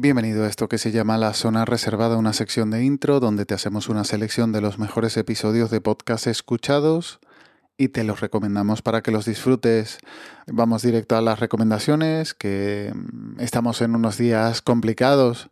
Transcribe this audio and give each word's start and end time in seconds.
Bienvenido 0.00 0.44
a 0.44 0.46
esto 0.46 0.68
que 0.68 0.78
se 0.78 0.92
llama 0.92 1.18
La 1.18 1.34
Zona 1.34 1.64
Reservada, 1.64 2.18
una 2.18 2.32
sección 2.32 2.70
de 2.70 2.84
intro 2.84 3.18
donde 3.18 3.44
te 3.46 3.54
hacemos 3.54 3.88
una 3.88 4.04
selección 4.04 4.52
de 4.52 4.60
los 4.60 4.78
mejores 4.78 5.16
episodios 5.16 5.72
de 5.72 5.80
podcast 5.80 6.28
escuchados 6.28 7.18
y 7.76 7.88
te 7.88 8.04
los 8.04 8.20
recomendamos 8.20 8.80
para 8.80 9.02
que 9.02 9.10
los 9.10 9.24
disfrutes. 9.24 9.98
Vamos 10.46 10.82
directo 10.82 11.16
a 11.16 11.20
las 11.20 11.40
recomendaciones, 11.40 12.32
que 12.32 12.92
mm, 12.94 13.40
estamos 13.40 13.82
en 13.82 13.96
unos 13.96 14.16
días 14.18 14.62
complicados. 14.62 15.50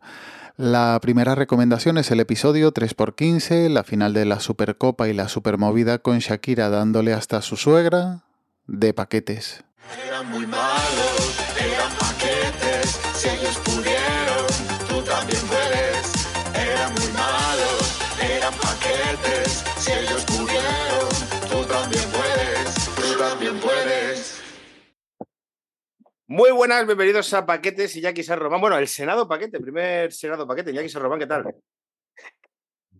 La 0.55 0.97
primera 1.01 1.35
recomendación 1.35 1.97
es 1.97 2.09
el 2.11 2.21
episodio 2.21 2.73
3x15, 2.73 3.67
la 3.67 3.83
final 3.83 4.13
de 4.13 4.23
la 4.23 4.39
Supercopa 4.39 5.09
y 5.09 5.13
la 5.13 5.27
Supermovida 5.27 5.97
con 5.97 6.19
Shakira 6.19 6.69
dándole 6.69 7.11
hasta 7.11 7.41
su 7.41 7.57
suegra 7.57 8.23
de 8.65 8.93
paquetes. 8.93 9.65
Eran 10.07 10.31
muy 10.31 10.47
malos, 10.47 11.35
eran 11.59 11.91
paquetes, 11.99 12.97
Muy 26.37 26.51
buenas, 26.51 26.85
bienvenidos 26.85 27.33
a 27.33 27.47
Paquetes 27.47 27.95
y 27.95 28.01
Jackie 28.01 28.21
San 28.21 28.39
Román. 28.39 28.61
Bueno, 28.61 28.77
el 28.77 28.87
Senado 28.87 29.27
Paquete, 29.27 29.59
primer 29.59 30.13
Senado 30.13 30.45
Paquete. 30.45 30.71
Jackie 30.71 30.87
San 30.87 31.01
Román, 31.01 31.17
¿qué 31.17 31.25
tal? 31.25 31.45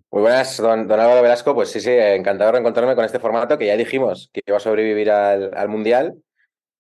Muy 0.10 0.22
buenas, 0.24 0.58
don, 0.58 0.88
don 0.88 1.00
Álvaro 1.00 1.22
Velasco. 1.22 1.54
Pues 1.54 1.70
sí, 1.70 1.80
sí, 1.80 1.92
encantado 1.92 2.48
de 2.48 2.54
reencontrarme 2.54 2.96
con 2.96 3.06
este 3.06 3.20
formato 3.20 3.56
que 3.56 3.68
ya 3.68 3.78
dijimos 3.78 4.32
que 4.34 4.42
iba 4.44 4.58
a 4.58 4.60
sobrevivir 4.60 5.12
al, 5.12 5.52
al 5.56 5.70
Mundial, 5.70 6.16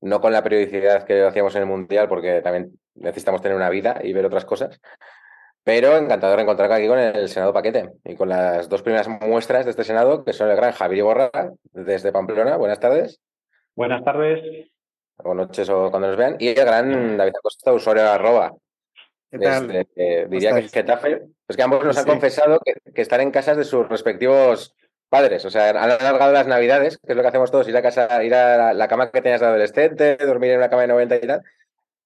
no 0.01 0.19
con 0.19 0.33
la 0.33 0.41
periodicidad 0.41 1.03
que 1.03 1.25
hacíamos 1.25 1.53
en 1.53 1.61
el 1.61 1.67
Mundial, 1.67 2.09
porque 2.09 2.41
también 2.41 2.71
necesitamos 2.95 3.43
tener 3.43 3.55
una 3.55 3.69
vida 3.69 3.99
y 4.01 4.13
ver 4.13 4.25
otras 4.25 4.45
cosas. 4.45 4.81
Pero 5.63 5.95
encantado 5.95 6.31
de 6.31 6.37
reencontrarme 6.37 6.73
aquí 6.73 6.87
con 6.87 6.97
el 6.97 7.29
Senado 7.29 7.53
Paquete 7.53 7.91
y 8.03 8.15
con 8.15 8.29
las 8.29 8.67
dos 8.67 8.81
primeras 8.81 9.07
muestras 9.07 9.65
de 9.65 9.69
este 9.69 9.83
Senado, 9.83 10.25
que 10.25 10.33
son 10.33 10.49
el 10.49 10.55
gran 10.55 10.71
Javier 10.71 11.03
Borra, 11.03 11.29
desde 11.71 12.11
Pamplona. 12.11 12.57
Buenas 12.57 12.79
tardes. 12.79 13.21
Buenas 13.75 14.03
tardes. 14.03 14.71
O 15.23 15.33
noches 15.33 15.69
o 15.69 15.89
cuando 15.89 16.07
nos 16.09 16.17
vean. 16.17 16.35
Y 16.39 16.49
el 16.49 16.55
gran 16.55 17.17
David 17.17 17.33
Acosta, 17.37 17.73
usuario 17.73 18.03
de 18.03 18.09
arroba. 18.09 18.53
¿Qué 19.31 19.39
tal? 19.39 19.67
Desde, 19.67 19.87
eh, 19.95 20.27
diría 20.29 20.53
que? 20.55 20.69
Getafe. 20.69 21.21
Pues 21.45 21.57
que 21.57 21.63
ambos 21.63 21.83
nos 21.83 21.97
han 21.97 22.03
Sí. 22.05 22.09
confesado 22.09 22.59
que, 22.63 22.73
que 22.93 23.01
están 23.01 23.21
en 23.21 23.31
casas 23.31 23.57
de 23.57 23.63
sus 23.63 23.87
respectivos 23.89 24.75
padres. 25.09 25.43
O 25.45 25.49
sea, 25.49 25.69
han 25.69 25.77
alargado 25.77 26.31
las 26.31 26.47
navidades, 26.47 26.97
que 26.97 27.11
es 27.13 27.15
lo 27.15 27.21
que 27.23 27.27
hacemos 27.29 27.51
todos, 27.51 27.67
ir 27.67 27.75
a 27.77 27.81
casa, 27.81 28.23
ir 28.23 28.33
a 28.35 28.57
la, 28.57 28.73
la 28.73 28.87
cama 28.87 29.09
que 29.11 29.21
tenías 29.21 29.41
de 29.41 29.47
adolescente, 29.47 30.17
dormir 30.17 30.51
en 30.51 30.57
una 30.59 30.69
cama 30.69 30.83
de 30.83 30.87
90 30.89 31.15
y 31.15 31.19
tal. 31.27 31.41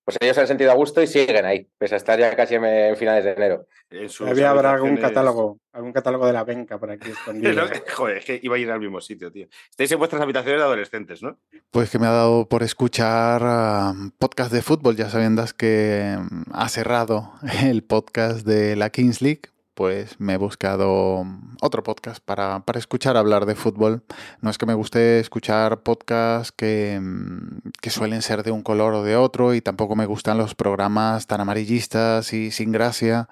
Pues 0.03 0.17
ellos 0.19 0.35
se 0.35 0.41
han 0.41 0.47
sentido 0.47 0.71
a 0.71 0.75
gusto 0.75 1.01
y 1.01 1.07
siguen 1.07 1.45
ahí, 1.45 1.67
pese 1.77 1.93
a 1.93 1.97
estar 1.97 2.17
ya 2.19 2.35
casi 2.35 2.55
en, 2.55 2.65
en 2.65 2.97
finales 2.97 3.23
de 3.23 3.31
enero. 3.33 3.67
Había 4.25 4.49
habrá 4.49 4.73
algún 4.73 4.97
catálogo, 4.97 5.59
algún 5.73 5.93
catálogo 5.93 6.25
de 6.25 6.33
la 6.33 6.43
venca 6.43 6.79
por 6.79 6.89
aquí 6.89 7.09
escondido. 7.11 7.69
Que- 7.69 7.83
Joder, 7.91 8.17
es 8.17 8.25
que 8.25 8.39
iba 8.41 8.55
a 8.55 8.59
ir 8.59 8.71
al 8.71 8.79
mismo 8.79 8.99
sitio, 8.99 9.31
tío. 9.31 9.47
Estáis 9.69 9.91
en 9.91 9.99
vuestras 9.99 10.21
habitaciones 10.21 10.59
de 10.59 10.65
adolescentes, 10.65 11.21
¿no? 11.21 11.37
Pues 11.69 11.89
que 11.91 11.99
me 11.99 12.07
ha 12.07 12.11
dado 12.11 12.47
por 12.49 12.63
escuchar 12.63 13.41
ah, 13.43 13.93
podcast 14.17 14.51
de 14.51 14.61
fútbol, 14.61 14.95
ya 14.95 15.09
sabiendo 15.09 15.45
que 15.57 16.17
mm, 16.19 16.43
ha 16.53 16.67
cerrado 16.69 17.33
el 17.63 17.83
podcast 17.83 18.45
de 18.45 18.75
la 18.75 18.89
Kings 18.89 19.21
League, 19.21 19.41
pues 19.73 20.19
me 20.19 20.33
he 20.33 20.37
buscado 20.37 21.23
mm, 21.23 21.57
otro 21.61 21.83
podcast 21.83 22.23
para, 22.23 22.65
para 22.65 22.79
escuchar 22.79 23.17
hablar 23.17 23.45
de 23.45 23.55
fútbol. 23.55 24.03
No 24.41 24.49
es 24.49 24.57
que 24.57 24.65
me 24.65 24.73
guste 24.73 25.19
escuchar 25.19 25.83
podcasts 25.83 26.51
que, 26.51 26.99
mm, 27.01 27.71
que 27.81 27.89
suelen 27.89 28.21
ser 28.21 28.43
de 28.43 28.51
un 28.51 28.63
color 28.63 28.93
o 28.93 29.03
de 29.03 29.15
otro 29.15 29.53
y 29.53 29.61
tampoco 29.61 29.95
me 29.95 30.05
gustan 30.05 30.37
los 30.37 30.55
programas 30.55 31.27
tan 31.27 31.41
amarillistas 31.41 32.33
y 32.33 32.51
sin 32.51 32.71
gracia 32.71 33.29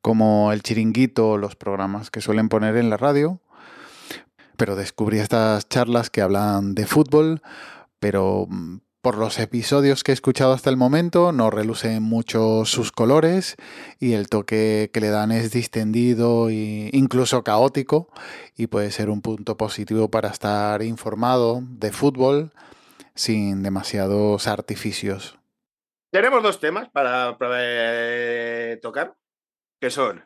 como 0.00 0.52
el 0.52 0.62
chiringuito 0.62 1.30
o 1.30 1.38
los 1.38 1.56
programas 1.56 2.10
que 2.10 2.20
suelen 2.20 2.48
poner 2.48 2.76
en 2.76 2.90
la 2.90 2.96
radio 2.96 3.40
pero 4.56 4.76
descubrí 4.76 5.18
estas 5.18 5.68
charlas 5.68 6.10
que 6.10 6.22
hablan 6.22 6.74
de 6.74 6.86
fútbol, 6.86 7.42
pero 7.98 8.46
mm, 8.48 8.78
por 9.04 9.18
los 9.18 9.38
episodios 9.38 10.02
que 10.02 10.12
he 10.12 10.14
escuchado 10.14 10.54
hasta 10.54 10.70
el 10.70 10.78
momento 10.78 11.30
no 11.30 11.50
relucen 11.50 12.02
mucho 12.02 12.64
sus 12.64 12.90
colores 12.90 13.54
y 14.00 14.14
el 14.14 14.30
toque 14.30 14.90
que 14.94 15.00
le 15.02 15.10
dan 15.10 15.30
es 15.30 15.52
distendido 15.52 16.48
e 16.48 16.88
incluso 16.94 17.44
caótico 17.44 18.08
y 18.56 18.66
puede 18.66 18.90
ser 18.90 19.10
un 19.10 19.20
punto 19.20 19.58
positivo 19.58 20.10
para 20.10 20.30
estar 20.30 20.82
informado 20.82 21.60
de 21.62 21.92
fútbol 21.92 22.52
sin 23.14 23.62
demasiados 23.62 24.48
artificios. 24.48 25.38
Tenemos 26.10 26.42
dos 26.42 26.58
temas 26.58 26.88
para, 26.88 27.36
eh, 27.58 28.78
tocar, 28.80 29.16
que 29.82 29.90
son 29.90 30.24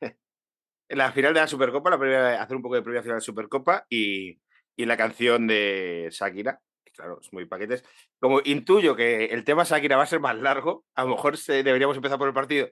la 0.88 1.10
final 1.10 1.34
de 1.34 1.40
la 1.40 1.48
Supercopa, 1.48 1.90
la 1.90 1.98
previa- 1.98 2.40
hacer 2.40 2.54
un 2.56 2.62
poco 2.62 2.76
de 2.76 2.82
previa 2.82 3.02
final 3.02 3.16
de 3.16 3.20
la 3.22 3.26
Supercopa 3.26 3.86
y, 3.90 4.40
y 4.76 4.86
la 4.86 4.96
canción 4.96 5.48
de 5.48 6.08
Shakira. 6.12 6.60
Claro, 7.00 7.18
es 7.18 7.32
muy 7.32 7.46
paquetes. 7.46 7.82
Como 8.18 8.40
intuyo 8.44 8.94
que 8.94 9.24
el 9.26 9.42
tema 9.42 9.64
Shakira 9.64 9.96
va 9.96 10.02
a 10.02 10.06
ser 10.06 10.20
más 10.20 10.36
largo, 10.36 10.84
a 10.94 11.04
lo 11.04 11.10
mejor 11.10 11.38
se- 11.38 11.62
deberíamos 11.62 11.96
empezar 11.96 12.18
por 12.18 12.28
el 12.28 12.34
partido. 12.34 12.68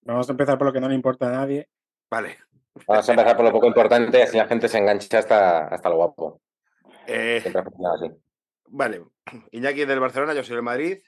Vamos 0.00 0.26
a 0.28 0.32
empezar 0.32 0.56
por 0.56 0.66
lo 0.68 0.72
que 0.72 0.80
no 0.80 0.88
le 0.88 0.94
importa 0.94 1.28
a 1.28 1.32
nadie. 1.32 1.68
Vale. 2.10 2.38
Vamos 2.86 3.06
a 3.06 3.12
empezar 3.12 3.36
por 3.36 3.44
lo 3.44 3.52
poco 3.52 3.66
importante, 3.66 4.22
así 4.22 4.38
la 4.38 4.46
gente 4.46 4.66
se 4.66 4.78
engancha 4.78 5.18
hasta, 5.18 5.66
hasta 5.68 5.90
lo 5.90 5.96
guapo. 5.96 6.40
Eh, 7.06 7.40
Siempre 7.42 7.60
ha 7.60 7.64
funcionado 7.64 7.94
así. 7.96 8.14
Vale, 8.68 9.02
Iñaki 9.52 9.82
es 9.82 9.88
del 9.88 10.00
Barcelona, 10.00 10.32
yo 10.32 10.42
soy 10.42 10.54
del 10.56 10.62
Madrid, 10.64 10.98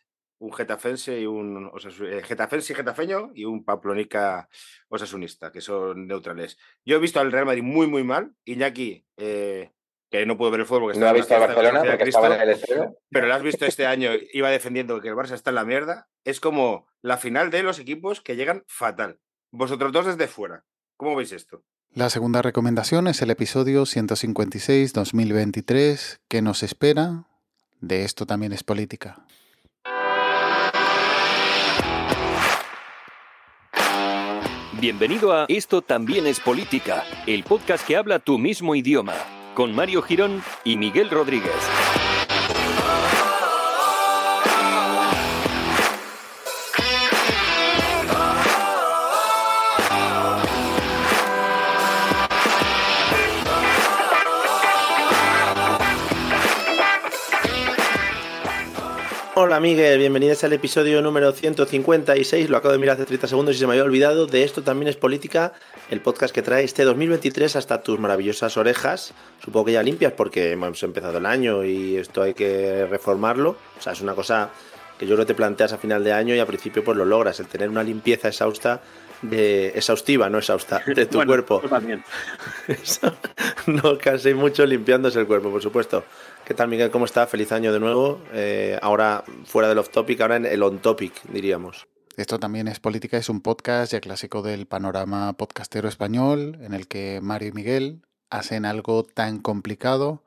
un 0.41 0.53
getafense 0.53 1.19
y 1.19 1.25
un 1.25 1.71
osasu- 1.71 2.07
eh, 2.07 2.23
getafense 2.23 2.75
y 2.75 2.77
getafeño 2.77 3.31
y 3.35 3.47
un 3.47 3.65
pamplonica 3.65 4.47
osasunista, 4.91 5.51
que 5.51 5.63
son 5.63 6.07
neutrales. 6.07 6.59
Yo 6.85 6.97
he 6.97 7.01
visto 7.01 7.19
al 7.19 7.33
Real 7.33 7.47
Madrid 7.47 7.63
muy, 7.63 7.87
muy 7.87 8.05
mal. 8.05 8.35
Iñaki, 8.45 9.07
eh, 9.17 9.71
que 10.11 10.27
no 10.27 10.37
pudo 10.37 10.51
ver 10.51 10.61
el 10.61 10.67
fútbol 10.67 10.83
porque 10.83 10.99
No 10.99 11.07
ha 11.07 11.17
estaba 11.17 11.17
en 11.17 11.23
visto 11.23 11.35
a 11.35 11.39
Barcelona 11.39 11.83
porque 11.89 12.05
estaba 12.09 12.35
en 12.35 12.41
el 12.43 12.49
estreno. 12.51 12.95
pero 13.11 13.27
lo 13.29 13.35
has 13.35 13.43
visto 13.43 13.65
este 13.65 13.87
año, 13.87 14.11
iba 14.33 14.51
defendiendo 14.51 15.01
que 15.01 15.09
el 15.09 15.15
Barça 15.15 15.33
está 15.35 15.51
en 15.51 15.55
la 15.57 15.65
mierda. 15.65 16.09
Es 16.25 16.41
como 16.41 16.89
la 17.01 17.17
final 17.17 17.51
de 17.51 17.63
los 17.63 17.79
equipos 17.79 18.21
que 18.21 18.35
llegan 18.37 18.65
fatal. 18.67 19.21
Vosotros 19.53 19.93
dos 19.93 20.07
desde 20.07 20.27
fuera. 20.27 20.65
¿Cómo 20.97 21.15
veis 21.17 21.31
esto? 21.33 21.63
La 21.93 22.11
segunda 22.11 22.43
recomendación 22.43 23.07
es 23.09 23.21
el 23.23 23.31
episodio 23.31 23.83
156-2023 23.83 26.19
que 26.29 26.43
nos 26.43 26.63
espera. 26.63 27.25
De 27.81 28.05
esto 28.05 28.27
también 28.27 28.53
es 28.53 28.63
política. 28.63 29.25
Bienvenido 34.81 35.33
a 35.33 35.45
Esto 35.49 35.83
también 35.83 36.27
es 36.27 36.41
política, 36.41 37.05
el 37.27 37.43
podcast 37.45 37.87
que 37.87 37.97
habla 37.97 38.19
tu 38.19 38.39
mismo 38.39 38.75
idioma, 38.75 39.15
con 39.61 39.75
Mario 39.75 40.01
Girón 40.01 40.43
y 40.65 40.79
Miguel 40.79 41.11
Rodríguez. 41.11 41.53
Hola 59.43 59.59
Miguel, 59.59 59.99
bienvenidos 59.99 60.45
al 60.45 60.53
episodio 60.53 61.01
número 61.01 61.33
156, 61.33 62.51
lo 62.51 62.59
acabo 62.59 62.73
de 62.73 62.79
mirar 62.79 62.97
hace 62.97 63.07
30 63.07 63.27
segundos 63.27 63.57
y 63.57 63.59
se 63.59 63.67
me 63.67 63.73
había 63.73 63.85
olvidado, 63.85 64.27
de 64.27 64.45
esto 64.45 64.61
también 64.63 64.89
es 64.89 64.97
política, 64.97 65.55
el 65.89 66.03
podcast 66.03 66.35
que 66.35 66.43
trae 66.43 66.63
este 66.63 66.85
2023 66.85 67.57
hasta 67.57 67.83
tus 67.83 67.99
maravillosas 67.99 68.59
orejas, 68.59 69.15
supongo 69.43 69.65
que 69.65 69.73
ya 69.73 69.83
limpias 69.83 70.13
porque 70.13 70.53
hemos 70.53 70.83
empezado 70.83 71.17
el 71.17 71.25
año 71.25 71.65
y 71.65 71.97
esto 71.97 72.21
hay 72.21 72.35
que 72.35 72.85
reformarlo, 72.85 73.57
o 73.79 73.83
sea, 73.83 73.95
es 73.95 74.03
una 74.03 74.15
cosa 74.15 74.51
que 74.99 75.07
yo 75.07 75.15
creo 75.15 75.25
que 75.25 75.33
te 75.33 75.37
planteas 75.37 75.73
a 75.73 75.79
final 75.79 76.05
de 76.05 76.13
año 76.13 76.35
y 76.35 76.39
al 76.39 76.47
principio 76.47 76.85
pues 76.85 76.99
lo 76.99 77.07
logras, 77.07 77.41
el 77.41 77.47
tener 77.47 77.71
una 77.71 77.83
limpieza 77.83 78.29
exhausta 78.29 78.83
de 79.23 79.69
exhaustiva, 79.69 80.29
no 80.29 80.37
exhausta, 80.37 80.83
de 80.87 81.07
tu 81.07 81.17
Bueno, 81.17 81.31
cuerpo. 81.31 81.63
también. 81.67 82.05
No 83.67 83.99
canséis 83.99 84.35
mucho 84.35 84.65
limpiándose 84.65 85.21
el 85.21 85.27
cuerpo, 85.27 85.51
por 85.51 85.63
supuesto. 85.63 86.03
¿Qué 86.51 86.55
tal, 86.55 86.67
Miguel? 86.67 86.91
¿Cómo 86.91 87.05
está? 87.05 87.29
Feliz 87.29 87.53
año 87.53 87.73
de 87.73 87.79
nuevo. 87.79 88.21
Eh, 88.33 88.77
ahora 88.83 89.23
fuera 89.45 89.69
del 89.69 89.79
off 89.79 89.91
topic, 89.91 90.21
ahora 90.21 90.35
en 90.35 90.47
el 90.47 90.65
on 90.65 90.81
topic, 90.81 91.23
diríamos. 91.33 91.87
Esto 92.17 92.41
también 92.41 92.67
es 92.67 92.81
política, 92.81 93.17
es 93.19 93.29
un 93.29 93.41
podcast 93.41 93.93
ya 93.93 94.01
clásico 94.01 94.43
del 94.43 94.67
panorama 94.67 95.33
podcastero 95.35 95.89
español 95.89 96.59
en 96.61 96.75
el 96.75 96.89
que 96.89 97.21
Mario 97.23 97.51
y 97.51 97.53
Miguel 97.53 98.03
hacen 98.31 98.65
algo 98.65 99.05
tan 99.05 99.39
complicado 99.39 100.25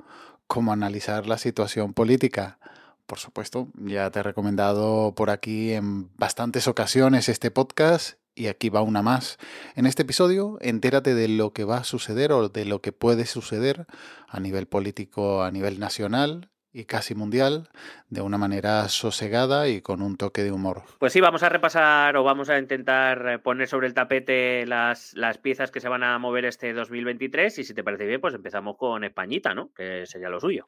como 0.48 0.72
analizar 0.72 1.28
la 1.28 1.38
situación 1.38 1.94
política. 1.94 2.58
Por 3.06 3.19
supuesto, 3.19 3.68
ya 3.76 4.10
te 4.10 4.19
he 4.19 4.24
recomendado 4.24 5.14
por 5.16 5.30
aquí 5.30 5.74
en 5.74 6.10
bastantes 6.16 6.69
ocasiones 6.69 7.28
este 7.28 7.52
podcast 7.52 8.18
y 8.35 8.47
aquí 8.47 8.69
va 8.69 8.81
una 8.81 9.01
más. 9.01 9.38
En 9.75 9.85
este 9.85 10.03
episodio, 10.03 10.57
entérate 10.62 11.13
de 11.15 11.27
lo 11.27 11.53
que 11.53 11.63
va 11.63 11.77
a 11.77 11.83
suceder 11.83 12.31
o 12.31 12.50
de 12.50 12.65
lo 12.65 12.81
que 12.81 12.91
puede 12.91 13.25
suceder 13.25 13.85
a 14.27 14.39
nivel 14.39 14.68
político, 14.68 15.44
a 15.44 15.51
nivel 15.51 15.80
nacional 15.80 16.50
y 16.74 16.85
casi 16.85 17.13
mundial 17.13 17.69
de 18.09 18.21
una 18.21 18.39
manera 18.39 18.89
sosegada 18.89 19.69
y 19.69 19.81
con 19.81 20.01
un 20.01 20.18
toque 20.18 20.44
de 20.44 20.51
humor. 20.51 20.81
Pues 20.97 21.13
sí, 21.13 21.21
vamos 21.21 21.44
a 21.44 21.50
repasar 21.50 22.18
o 22.18 22.24
vamos 22.24 22.50
a 22.50 22.57
intentar 22.57 23.27
eh, 23.30 23.39
poner 23.39 23.68
sobre 23.68 23.88
el 23.88 23.94
tapete 23.94 24.65
las, 24.65 25.13
las 25.13 25.38
piezas 25.38 25.69
que 25.69 25.80
se 25.80 25.88
van 25.88 26.03
a 26.03 26.18
mover 26.18 26.45
este 26.45 26.74
2023 26.74 27.59
y 27.59 27.63
si 27.63 27.74
te 27.75 27.83
parece 27.83 28.07
bien, 28.07 28.19
pues 28.19 28.33
empezamos 28.33 28.75
con 28.77 29.03
Españita, 29.03 29.53
¿no? 29.53 29.71
Que 29.74 30.07
sería 30.07 30.30
lo 30.30 30.39
suyo. 30.39 30.68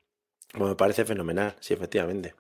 Bueno, 0.54 0.70
me 0.70 0.76
parece 0.76 1.06
fenomenal, 1.06 1.56
sí, 1.60 1.74
efectivamente. 1.74 2.36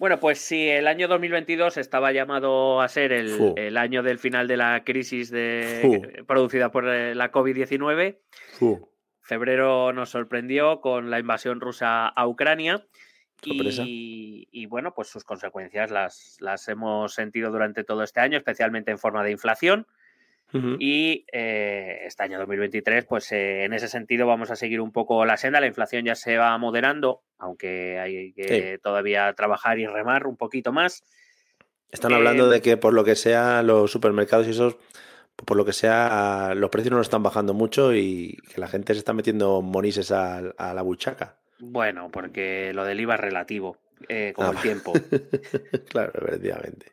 Bueno, 0.00 0.18
pues 0.18 0.38
si 0.38 0.66
el 0.66 0.86
año 0.86 1.08
2022 1.08 1.76
estaba 1.76 2.10
llamado 2.10 2.80
a 2.80 2.88
ser 2.88 3.12
el, 3.12 3.52
el 3.56 3.76
año 3.76 4.02
del 4.02 4.18
final 4.18 4.48
de 4.48 4.56
la 4.56 4.82
crisis 4.82 5.30
de, 5.30 6.24
producida 6.26 6.70
por 6.70 6.88
eh, 6.88 7.14
la 7.14 7.30
COVID-19, 7.30 8.16
febrero 9.20 9.92
nos 9.92 10.08
sorprendió 10.08 10.80
con 10.80 11.10
la 11.10 11.18
invasión 11.18 11.60
rusa 11.60 12.08
a 12.08 12.26
Ucrania. 12.26 12.86
Y, 13.44 14.48
y, 14.50 14.64
bueno, 14.64 14.94
pues 14.94 15.08
sus 15.08 15.24
consecuencias 15.24 15.90
las, 15.90 16.38
las 16.40 16.66
hemos 16.68 17.12
sentido 17.12 17.50
durante 17.50 17.84
todo 17.84 18.02
este 18.02 18.20
año, 18.20 18.38
especialmente 18.38 18.90
en 18.90 18.98
forma 18.98 19.22
de 19.22 19.32
inflación. 19.32 19.86
Y 20.52 21.24
eh, 21.32 22.00
este 22.04 22.22
año 22.24 22.38
2023, 22.38 23.04
pues 23.04 23.30
eh, 23.32 23.64
en 23.64 23.72
ese 23.72 23.88
sentido 23.88 24.26
vamos 24.26 24.50
a 24.50 24.56
seguir 24.56 24.80
un 24.80 24.92
poco 24.92 25.24
la 25.24 25.36
senda. 25.36 25.60
La 25.60 25.66
inflación 25.66 26.04
ya 26.04 26.14
se 26.14 26.36
va 26.36 26.56
moderando, 26.58 27.22
aunque 27.38 27.98
hay 27.98 28.32
que 28.32 28.74
sí. 28.74 28.82
todavía 28.82 29.32
trabajar 29.34 29.78
y 29.78 29.86
remar 29.86 30.26
un 30.26 30.36
poquito 30.36 30.72
más. 30.72 31.04
Están 31.90 32.12
hablando 32.12 32.48
eh, 32.48 32.54
de 32.54 32.62
que 32.62 32.76
por 32.76 32.94
lo 32.94 33.04
que 33.04 33.16
sea 33.16 33.62
los 33.62 33.90
supermercados 33.90 34.46
y 34.46 34.50
esos, 34.50 34.76
por 35.36 35.56
lo 35.56 35.64
que 35.64 35.72
sea, 35.72 36.54
los 36.56 36.70
precios 36.70 36.92
no 36.92 37.00
están 37.00 37.22
bajando 37.22 37.54
mucho 37.54 37.94
y 37.94 38.36
que 38.52 38.60
la 38.60 38.68
gente 38.68 38.92
se 38.94 38.98
está 38.98 39.12
metiendo 39.12 39.62
monises 39.62 40.12
a, 40.12 40.38
a 40.38 40.74
la 40.74 40.82
buchaca. 40.82 41.36
Bueno, 41.58 42.08
porque 42.10 42.72
lo 42.74 42.84
del 42.84 43.00
IVA 43.00 43.14
es 43.14 43.20
relativo, 43.20 43.76
eh, 44.08 44.32
como 44.34 44.48
ah, 44.48 44.52
el 44.52 44.62
tiempo. 44.62 44.92
claro, 45.88 46.12
efectivamente. 46.14 46.92